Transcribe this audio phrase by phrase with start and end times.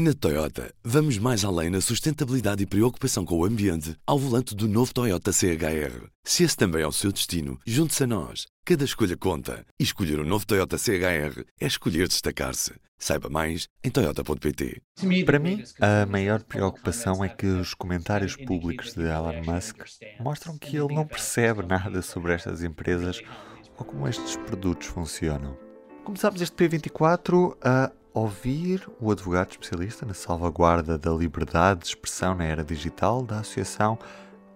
[0.00, 4.68] Na Toyota, vamos mais além na sustentabilidade e preocupação com o ambiente ao volante do
[4.68, 6.06] novo Toyota CHR.
[6.22, 8.46] Se esse também é o seu destino, junte-se a nós.
[8.64, 9.66] Cada escolha conta.
[9.76, 12.74] E escolher o um novo Toyota CHR é escolher destacar-se.
[12.96, 14.80] Saiba mais em Toyota.pt.
[15.26, 19.78] Para mim, a maior preocupação é que os comentários públicos de Elon Musk
[20.20, 23.20] mostram que ele não percebe nada sobre estas empresas
[23.76, 25.58] ou como estes produtos funcionam.
[26.04, 32.44] Começámos este P24 a ouvir o advogado especialista na salvaguarda da liberdade de expressão na
[32.44, 33.96] era digital da Associação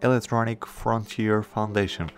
[0.00, 2.08] Electronic Frontier Foundation,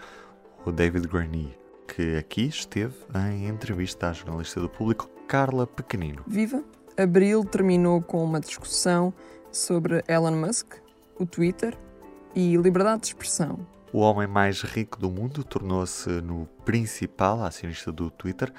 [0.65, 1.55] o David Gurney,
[1.87, 2.95] que aqui esteve
[3.31, 6.23] em entrevista à jornalista do público Carla Pequenino.
[6.27, 6.65] Viva!
[6.97, 9.13] Abril terminou com uma discussão
[9.53, 10.77] sobre Elon Musk,
[11.19, 11.77] o Twitter
[12.35, 13.67] e liberdade de expressão.
[13.93, 18.51] O homem mais rico do mundo tornou-se no principal acionista do Twitter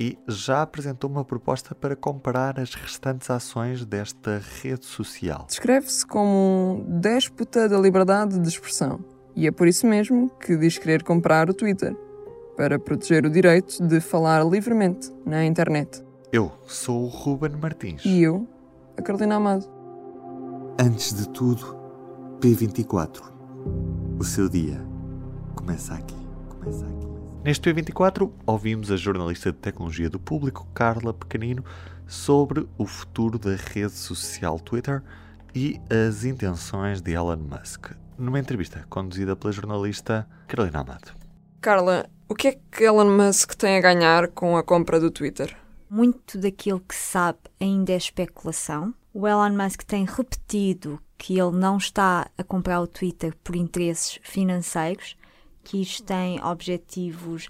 [0.00, 5.44] e já apresentou uma proposta para comparar as restantes ações desta rede social.
[5.46, 9.04] Descreve-se como um déspota da liberdade de expressão
[9.36, 11.94] e é por isso mesmo que diz querer comprar o Twitter
[12.56, 16.02] para proteger o direito de falar livremente na internet.
[16.32, 18.04] Eu sou o Ruben Martins.
[18.04, 18.48] E eu,
[18.96, 19.66] a Carolina Amado.
[20.78, 21.76] Antes de tudo,
[22.40, 23.22] P24.
[24.18, 24.80] O seu dia
[25.54, 26.16] começa aqui.
[26.48, 27.09] Começa aqui.
[27.42, 31.64] Neste P24, ouvimos a jornalista de tecnologia do público, Carla Pequenino,
[32.06, 35.02] sobre o futuro da rede social Twitter
[35.54, 41.12] e as intenções de Elon Musk, numa entrevista conduzida pela jornalista Carolina Amado.
[41.62, 45.56] Carla, o que é que Elon Musk tem a ganhar com a compra do Twitter?
[45.88, 48.92] Muito daquilo que se sabe ainda é especulação.
[49.14, 54.18] O Elon Musk tem repetido que ele não está a comprar o Twitter por interesses
[54.22, 55.16] financeiros,
[55.78, 57.48] isto tem objetivos,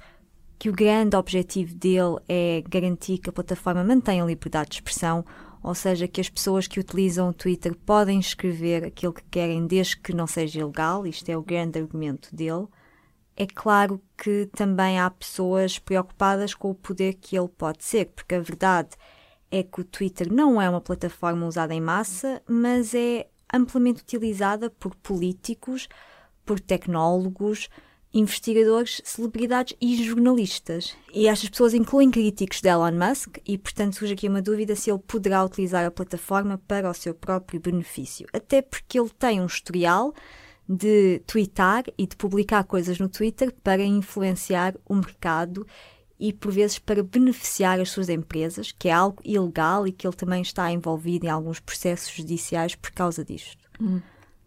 [0.59, 5.25] que o grande objetivo dele é garantir que a plataforma mantenha a liberdade de expressão,
[5.63, 9.97] ou seja, que as pessoas que utilizam o Twitter podem escrever aquilo que querem desde
[9.97, 12.67] que não seja ilegal, isto é o grande argumento dele.
[13.37, 18.35] É claro que também há pessoas preocupadas com o poder que ele pode ser, porque
[18.35, 18.91] a verdade
[19.51, 24.71] é que o Twitter não é uma plataforma usada em massa, mas é amplamente utilizada
[24.71, 25.89] por políticos,
[26.45, 27.69] por tecnólogos,
[28.13, 30.97] investigadores, celebridades e jornalistas.
[31.15, 34.91] E estas pessoas incluem críticos de Elon Musk e, portanto, surge aqui uma dúvida se
[34.91, 38.27] ele poderá utilizar a plataforma para o seu próprio benefício.
[38.33, 40.13] Até porque ele tem um historial
[40.69, 45.67] de twittar e de publicar coisas no Twitter para influenciar o mercado
[46.19, 50.15] e, por vezes, para beneficiar as suas empresas, que é algo ilegal e que ele
[50.15, 53.69] também está envolvido em alguns processos judiciais por causa disto.
[53.81, 54.01] Hum.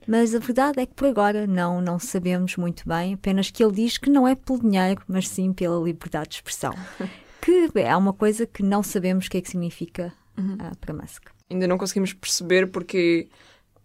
[0.07, 3.73] Mas a verdade é que por agora não, não sabemos muito bem, apenas que ele
[3.73, 6.73] diz que não é pelo dinheiro, mas sim pela liberdade de expressão.
[7.41, 10.53] que é uma coisa que não sabemos o que é que significa uhum.
[10.55, 11.25] uh, para Musk.
[11.49, 13.27] Ainda não conseguimos perceber porque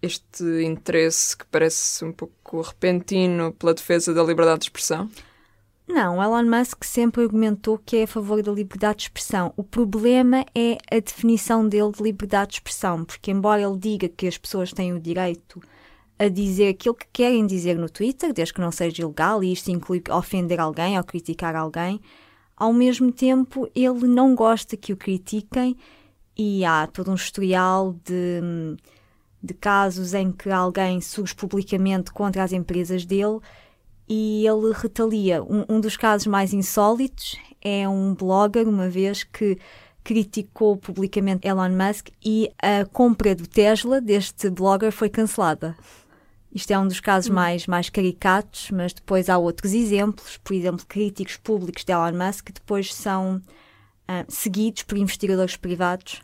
[0.00, 5.10] este interesse que parece um pouco repentino pela defesa da liberdade de expressão?
[5.88, 9.54] Não, Elon Musk sempre argumentou que é a favor da liberdade de expressão.
[9.56, 14.26] O problema é a definição dele de liberdade de expressão, porque embora ele diga que
[14.28, 15.60] as pessoas têm o direito
[16.18, 19.70] a dizer aquilo que querem dizer no Twitter, desde que não seja ilegal, e isto
[19.70, 22.00] inclui ofender alguém ou criticar alguém.
[22.56, 25.76] Ao mesmo tempo, ele não gosta que o critiquem
[26.36, 28.40] e há todo um historial de,
[29.42, 33.38] de casos em que alguém surge publicamente contra as empresas dele
[34.08, 35.42] e ele retalia.
[35.42, 39.56] Um, um dos casos mais insólitos é um blogger, uma vez que
[40.02, 45.76] criticou publicamente Elon Musk e a compra do Tesla deste blogger foi cancelada.
[46.58, 47.34] Isto é um dos casos hum.
[47.34, 52.46] mais, mais caricatos, mas depois há outros exemplos, por exemplo, críticos públicos de Elon Musk
[52.46, 56.20] que depois são uh, seguidos por investigadores privados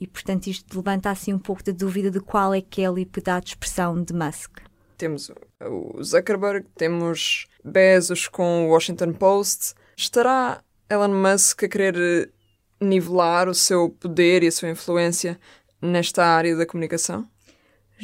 [0.00, 2.90] e, portanto, isto levanta assim um pouco da dúvida de qual é que é a
[2.90, 4.58] liberdade de expressão de Musk.
[4.96, 5.30] Temos
[5.60, 9.74] o Zuckerberg, temos Bezos com o Washington Post.
[9.94, 12.32] Estará Elon Musk a querer
[12.80, 15.38] nivelar o seu poder e a sua influência
[15.78, 17.28] nesta área da comunicação?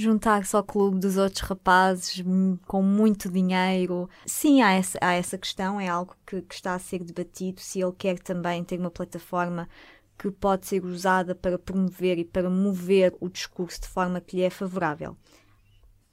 [0.02, 2.22] Juntar-se ao clube dos outros rapazes
[2.66, 4.08] com muito dinheiro.
[4.26, 7.60] Sim, há essa, há essa questão, é algo que, que, está a ser debatido.
[7.60, 9.68] Se ele quer também ter uma plataforma
[10.16, 14.42] que pode ser usada para promover e para mover o discurso de forma que lhe
[14.42, 15.16] é favorável.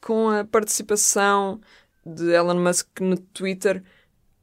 [0.02, 1.60] Com a participação
[2.06, 3.84] de Elon Musk no Twitter,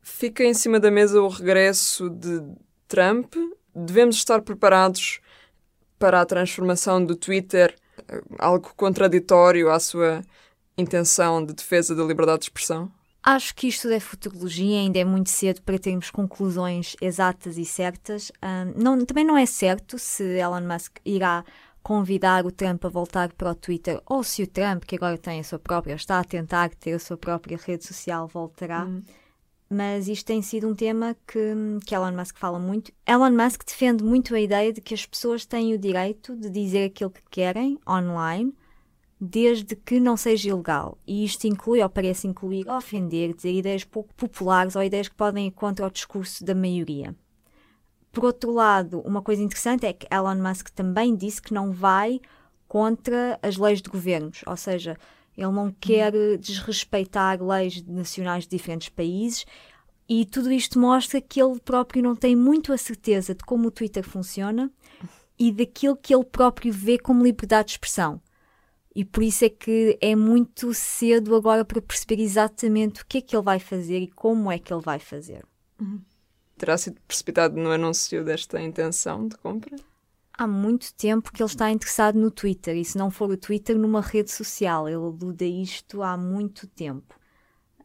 [0.00, 2.42] fica em cima da mesa o regresso de
[2.88, 3.34] Trump.
[3.74, 5.20] Devemos estar preparados
[5.98, 7.76] para a transformação do Twitter
[8.38, 10.22] algo contraditório à sua
[10.76, 12.90] intenção de defesa da liberdade de expressão?
[13.22, 18.32] Acho que isto é futurologia, ainda é muito cedo para termos conclusões exatas e certas.
[18.42, 21.44] Um, não, também não é certo se Elon Musk irá
[21.82, 25.40] convidar o Trump a voltar para o Twitter, ou se o Trump, que agora tem
[25.40, 28.84] a sua própria, está a tentar ter a sua própria rede social, voltará.
[28.84, 29.02] Hum.
[29.72, 31.54] Mas isto tem sido um tema que,
[31.86, 32.92] que Elon Musk fala muito.
[33.06, 36.84] Elon Musk defende muito a ideia de que as pessoas têm o direito de dizer
[36.84, 38.54] aquilo que querem online,
[39.18, 40.98] desde que não seja ilegal.
[41.06, 45.46] E isto inclui, ou parece incluir, ofender, dizer ideias pouco populares ou ideias que podem
[45.46, 47.16] ir contra o discurso da maioria.
[48.12, 52.20] Por outro lado, uma coisa interessante é que Elon Musk também disse que não vai
[52.68, 54.98] contra as leis de governos, ou seja,
[55.36, 59.44] ele não quer desrespeitar leis nacionais de diferentes países
[60.08, 63.70] e tudo isto mostra que ele próprio não tem muito a certeza de como o
[63.70, 64.70] Twitter funciona
[65.38, 68.20] e daquilo que ele próprio vê como liberdade de expressão.
[68.94, 73.20] E por isso é que é muito cedo agora para perceber exatamente o que é
[73.22, 75.46] que ele vai fazer e como é que ele vai fazer.
[76.58, 79.76] Terá sido precipitado no anúncio desta intenção de compra?
[80.42, 83.78] Há muito tempo que ele está interessado no Twitter e se não for o Twitter,
[83.78, 84.88] numa rede social.
[84.88, 87.14] Ele aluda isto há muito tempo.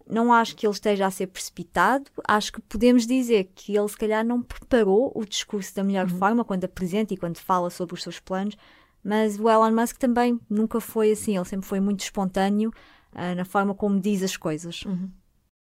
[0.09, 3.95] Não acho que ele esteja a ser precipitado, acho que podemos dizer que ele se
[3.95, 8.01] calhar não preparou o discurso da melhor forma quando apresenta e quando fala sobre os
[8.01, 8.57] seus planos,
[9.03, 12.73] mas o Elon Musk também nunca foi assim, ele sempre foi muito espontâneo
[13.11, 14.83] ah, na forma como diz as coisas.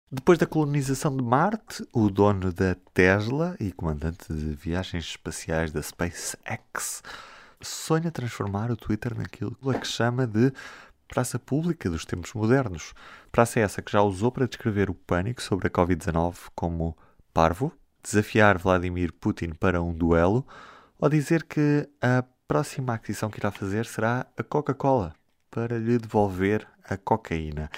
[0.09, 5.83] Depois da colonização de Marte, o dono da Tesla e comandante de viagens espaciais da
[5.83, 7.03] SpaceX
[7.59, 10.53] sonha transformar o Twitter naquilo que chama de
[11.09, 12.93] praça pública dos tempos modernos.
[13.33, 16.97] Praça essa que já usou para descrever o pânico sobre a Covid-19 como
[17.33, 20.47] parvo, desafiar Vladimir Putin para um duelo
[20.97, 25.13] ou dizer que a próxima aquisição que irá fazer será a Coca-Cola
[25.51, 27.69] para lhe devolver a cocaína.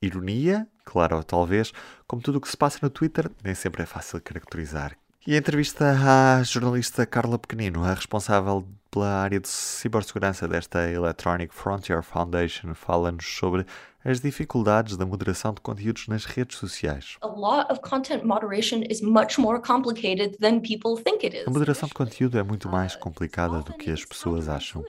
[0.00, 1.72] Ironia, claro, talvez,
[2.06, 4.96] como tudo o que se passa no Twitter, nem sempre é fácil caracterizar.
[5.26, 11.54] E a entrevista à jornalista Carla Pequenino, a responsável pela área de cibersegurança desta Electronic
[11.54, 13.64] Frontier Foundation, fala-nos sobre
[14.04, 17.16] as dificuldades da moderação de conteúdos nas redes sociais.
[17.22, 21.46] a lot of content moderation is much more complicated than people think it is.
[21.46, 24.84] A moderação de conteúdo é muito mais complicada do que as pessoas acham.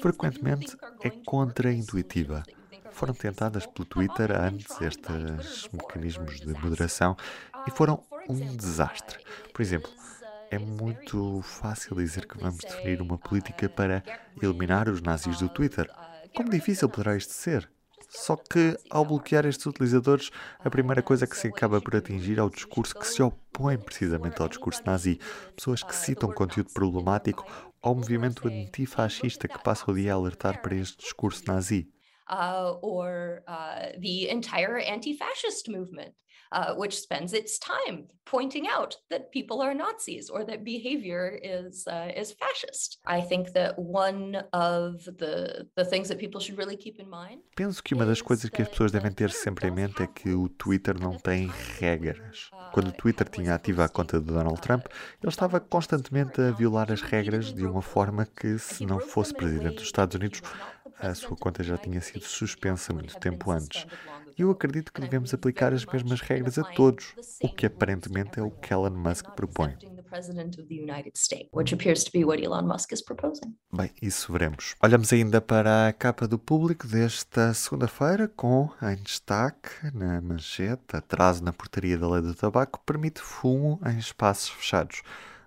[0.00, 2.42] Frequentemente é contraintuitiva.
[2.96, 7.14] Foram tentadas pelo Twitter antes estes mecanismos de moderação
[7.66, 9.18] e foram um desastre.
[9.52, 9.90] Por exemplo,
[10.50, 14.02] é muito fácil dizer que vamos definir uma política para
[14.40, 15.90] eliminar os nazis do Twitter.
[16.34, 17.68] Como difícil poderá isto ser?
[18.08, 22.42] Só que, ao bloquear estes utilizadores, a primeira coisa que se acaba por atingir é
[22.42, 25.20] o discurso que se opõe precisamente ao discurso nazi.
[25.54, 27.44] Pessoas que citam conteúdo problemático
[27.82, 31.90] ao movimento antifascista que passa o dia a alertar para este discurso nazi.
[32.28, 36.14] Uh, or uh, the entire anti-fascist movement,
[36.52, 41.86] uh, which spends its time pointing out that people are Nazis or that behavior is
[41.86, 42.98] uh, is fascist.
[43.06, 47.42] I think that one of the the things that people should really keep in mind.
[47.56, 50.30] Penso que uma das coisas que as pessoas devem ter sempre em mente é que
[50.30, 52.50] o Twitter não tem regras.
[52.72, 54.86] Quando o Twitter tinha ativa a conta de Donald Trump,
[55.22, 59.76] ele estava constantemente a violar as regras de uma forma que, se não fosse presidente
[59.76, 60.42] dos Estados Unidos,
[60.98, 63.86] a sua conta já tinha sido suspensa muito tempo antes.
[64.38, 68.42] E eu acredito que devemos aplicar as mesmas regras a todos, o que aparentemente é
[68.42, 69.76] o que Elon Musk propõe.
[73.72, 74.74] Bem, isso veremos.
[74.82, 81.42] Olhamos ainda para a capa do público desta segunda-feira, com em destaque na manchete: atraso
[81.42, 85.02] na portaria da lei do tabaco permite fumo em espaços fechados.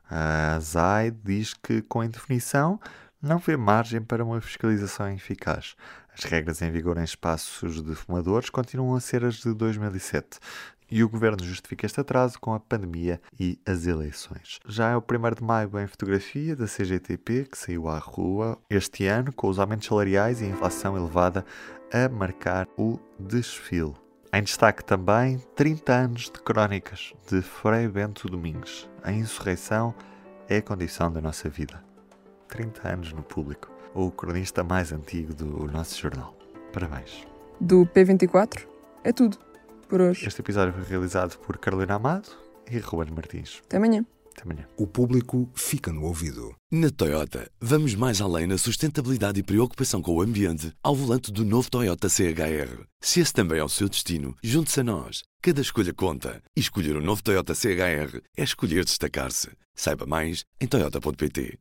[0.09, 2.79] A ZAI diz que, com a indefinição,
[3.21, 5.75] não vê margem para uma fiscalização eficaz.
[6.13, 10.39] As regras em vigor em espaços de fumadores continuam a ser as de 2007
[10.91, 14.59] e o governo justifica este atraso com a pandemia e as eleições.
[14.67, 19.05] Já é o 1 de maio em fotografia da CGTP, que saiu à rua este
[19.05, 21.45] ano, com os aumentos salariais e a inflação elevada
[21.93, 23.93] a marcar o desfile.
[24.33, 28.87] Em destaque também 30 anos de crónicas de Frei Bento Domingues.
[29.03, 29.93] A insurreição
[30.47, 31.88] é a condição da nossa vida.
[32.49, 33.71] 30 anos no público.
[33.93, 36.37] O cronista mais antigo do nosso jornal.
[36.73, 37.25] Parabéns.
[37.59, 38.67] Do P24
[39.03, 39.37] é tudo
[39.87, 40.27] por hoje.
[40.27, 42.29] Este episódio foi realizado por Carolina Amado
[42.69, 43.61] e Ruben Martins.
[43.65, 44.05] Até amanhã.
[44.31, 44.67] Até amanhã.
[44.77, 46.55] O público fica no ouvido.
[46.71, 51.43] Na Toyota, vamos mais além na sustentabilidade e preocupação com o ambiente ao volante do
[51.43, 52.83] novo Toyota CHR.
[53.01, 55.23] Se esse também é o seu destino, junte-se a nós.
[55.41, 56.41] Cada escolha conta.
[56.55, 59.49] E escolher o novo Toyota CHR é escolher destacar-se.
[59.75, 61.57] Saiba mais em toyota.pt.